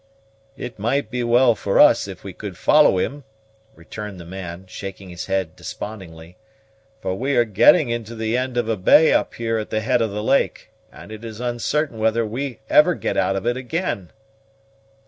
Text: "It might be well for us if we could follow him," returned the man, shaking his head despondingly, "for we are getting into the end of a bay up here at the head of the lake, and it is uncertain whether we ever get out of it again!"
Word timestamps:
"It 0.57 0.79
might 0.79 1.11
be 1.11 1.23
well 1.23 1.53
for 1.53 1.79
us 1.79 2.07
if 2.07 2.23
we 2.23 2.33
could 2.33 2.57
follow 2.57 2.97
him," 2.97 3.23
returned 3.75 4.19
the 4.19 4.25
man, 4.25 4.65
shaking 4.65 5.09
his 5.11 5.27
head 5.27 5.55
despondingly, 5.55 6.37
"for 7.03 7.13
we 7.13 7.35
are 7.35 7.45
getting 7.45 7.89
into 7.89 8.15
the 8.15 8.35
end 8.35 8.57
of 8.57 8.67
a 8.67 8.77
bay 8.77 9.13
up 9.13 9.35
here 9.35 9.59
at 9.59 9.69
the 9.69 9.81
head 9.81 10.01
of 10.01 10.09
the 10.09 10.23
lake, 10.23 10.71
and 10.91 11.11
it 11.11 11.23
is 11.23 11.39
uncertain 11.39 11.99
whether 11.99 12.25
we 12.25 12.61
ever 12.67 12.95
get 12.95 13.15
out 13.15 13.35
of 13.35 13.45
it 13.45 13.57
again!" 13.57 14.11